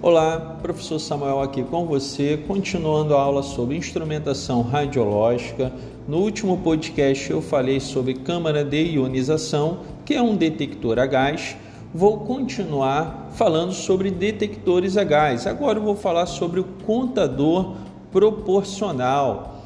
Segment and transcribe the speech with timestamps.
[0.00, 5.72] Olá, professor Samuel aqui com você, continuando a aula sobre instrumentação radiológica.
[6.06, 11.56] No último podcast eu falei sobre câmara de ionização, que é um detector a gás.
[11.92, 15.48] Vou continuar falando sobre detectores a gás.
[15.48, 17.74] Agora eu vou falar sobre o contador
[18.12, 19.64] proporcional.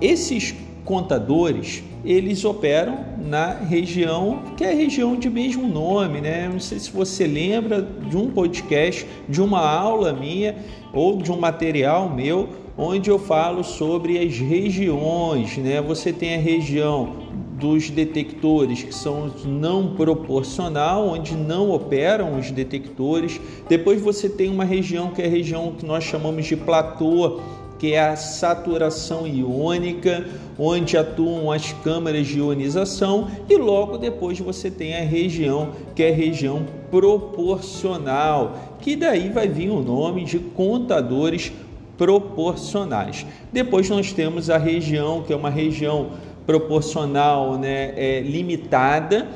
[0.00, 0.54] Esses
[0.84, 6.48] contadores eles operam na região que é a região de mesmo nome, né?
[6.48, 10.56] Não sei se você lembra de um podcast, de uma aula minha
[10.92, 15.80] ou de um material meu onde eu falo sobre as regiões, né?
[15.80, 17.22] Você tem a região
[17.62, 23.40] dos detectores que são não proporcional, onde não operam os detectores.
[23.68, 27.40] Depois você tem uma região que é a região que nós chamamos de platô,
[27.82, 30.24] que é a saturação iônica,
[30.56, 36.10] onde atuam as câmaras de ionização, e logo depois você tem a região que é
[36.12, 41.50] região proporcional, que daí vai vir o nome de contadores
[41.98, 43.26] proporcionais.
[43.52, 46.10] Depois nós temos a região que é uma região
[46.46, 49.26] proporcional, né, é, limitada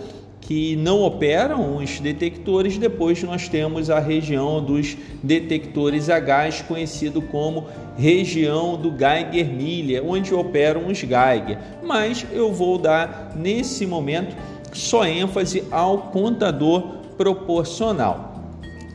[0.47, 2.79] que não operam os detectores.
[2.79, 7.67] Depois nós temos a região dos detectores a gás, conhecido como
[7.99, 11.59] região do Geiger-Miller, onde operam os Geiger.
[11.83, 14.37] Mas eu vou dar nesse momento
[14.73, 16.83] só ênfase ao contador
[17.17, 18.45] proporcional.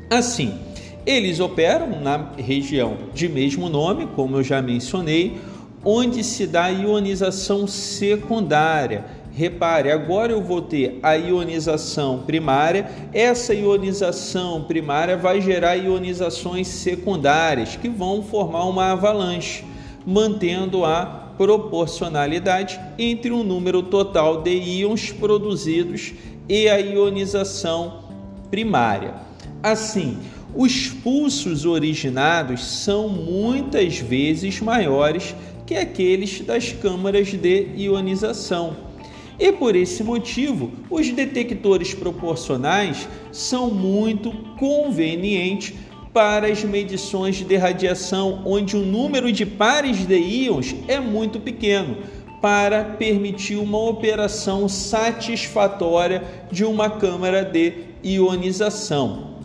[0.09, 0.53] Assim,
[1.05, 5.37] eles operam na região de mesmo nome, como eu já mencionei,
[5.83, 12.89] onde se dá ionização secundária Repare, agora eu vou ter a ionização primária.
[13.13, 19.63] Essa ionização primária vai gerar ionizações secundárias que vão formar uma avalanche,
[20.05, 26.13] mantendo a proporcionalidade entre o número total de íons produzidos
[26.49, 28.03] e a ionização
[28.49, 29.13] primária.
[29.63, 30.17] Assim,
[30.53, 35.33] os pulsos originados são muitas vezes maiores
[35.65, 38.90] que aqueles das câmaras de ionização
[39.39, 45.73] e por esse motivo, os detectores proporcionais são muito convenientes
[46.13, 51.97] para as medições de radiação, onde o número de pares de íons é muito pequeno,
[52.41, 59.35] para permitir uma operação satisfatória de uma câmara de ionização.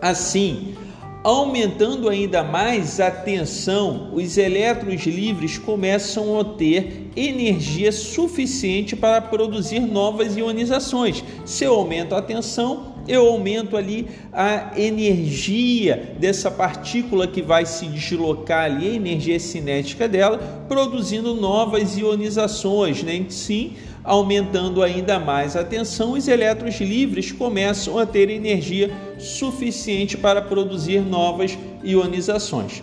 [0.00, 0.74] Assim,
[1.24, 9.78] Aumentando ainda mais a tensão, os elétrons livres começam a ter energia suficiente para produzir
[9.78, 11.22] novas ionizações.
[11.44, 17.86] Se eu aumento a tensão, eu aumento ali a energia dessa partícula que vai se
[17.86, 23.24] deslocar ali, a energia cinética dela, produzindo novas ionizações, né?
[23.28, 23.74] Sim,
[24.04, 31.00] aumentando ainda mais a tensão, os elétrons livres começam a ter energia suficiente para produzir
[31.00, 32.82] novas ionizações.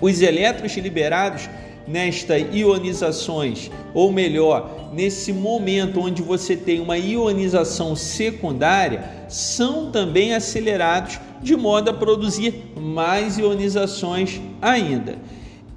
[0.00, 1.48] Os elétrons liberados
[1.86, 11.20] nesta ionizações, ou melhor, nesse momento onde você tem uma ionização secundária, são também acelerados
[11.40, 15.16] de modo a produzir mais ionizações ainda.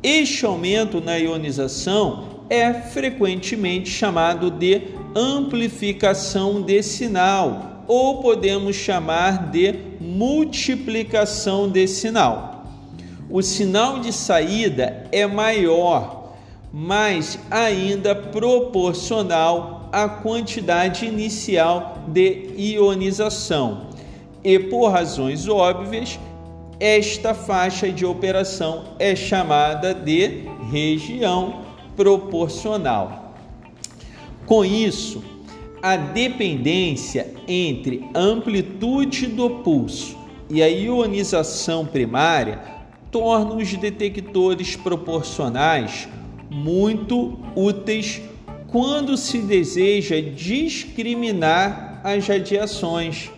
[0.02, 4.82] Este aumento na ionização é frequentemente chamado de
[5.16, 12.66] amplificação de sinal, ou podemos chamar de multiplicação de sinal.
[13.30, 16.34] O sinal de saída é maior,
[16.74, 23.90] mas ainda proporcional à quantidade inicial de ionização.
[24.44, 26.20] E por razões óbvias,
[26.80, 31.69] esta faixa de operação é chamada de região
[32.00, 33.36] proporcional.
[34.46, 35.22] Com isso,
[35.82, 40.18] a dependência entre amplitude do pulso
[40.50, 42.62] e a ionização primária
[43.12, 46.08] torna os detectores proporcionais
[46.50, 48.22] muito úteis
[48.68, 53.30] quando se deseja discriminar as radiações.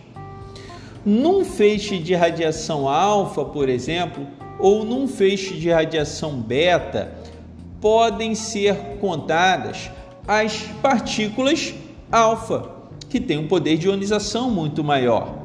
[1.04, 4.24] Num feixe de radiação alfa, por exemplo,
[4.60, 7.12] ou num feixe de radiação beta,
[7.82, 9.90] podem ser contadas
[10.26, 11.74] as partículas
[12.12, 12.70] alfa,
[13.10, 15.36] que têm um poder de ionização muito maior.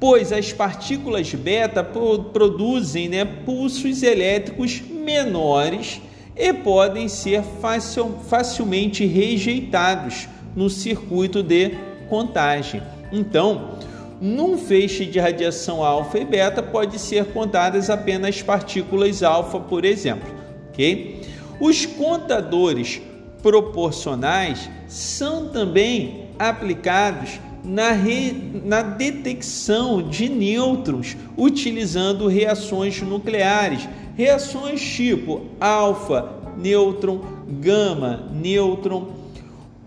[0.00, 6.00] Pois as partículas beta produzem né, pulsos elétricos menores
[6.34, 11.72] e podem ser facil, facilmente rejeitados no circuito de
[12.08, 12.82] contagem.
[13.12, 13.76] Então,
[14.20, 20.32] num feixe de radiação alfa e beta pode ser contadas apenas partículas alfa, por exemplo,
[20.70, 21.31] ok?
[21.62, 23.00] Os contadores
[23.40, 28.32] proporcionais são também aplicados na, re,
[28.64, 33.88] na detecção de nêutrons utilizando reações nucleares.
[34.16, 37.20] Reações tipo alfa, nêutron,
[37.60, 39.10] gama, nêutron.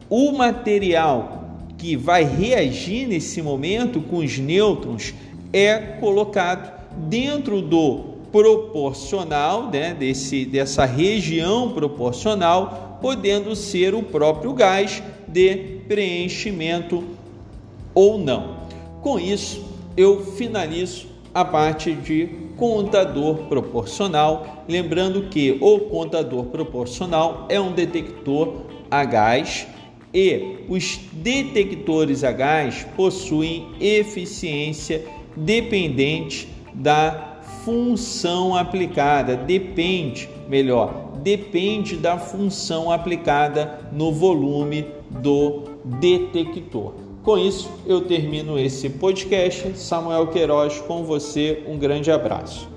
[0.09, 5.13] O material que vai reagir nesse momento com os nêutrons
[5.51, 6.71] é colocado
[7.09, 17.03] dentro do proporcional, né, desse, dessa região proporcional, podendo ser o próprio gás de preenchimento
[17.93, 18.57] ou não.
[19.01, 19.63] Com isso,
[19.95, 22.27] eu finalizo a parte de
[22.57, 29.67] contador proporcional, lembrando que o contador proporcional é um detector a gás
[30.13, 35.05] e os detectores a gás possuem eficiência
[35.35, 37.34] dependente da
[37.65, 46.93] função aplicada, depende, melhor, depende da função aplicada no volume do detector.
[47.23, 49.75] Com isso, eu termino esse podcast.
[49.75, 51.63] Samuel Queiroz com você.
[51.67, 52.74] Um grande abraço.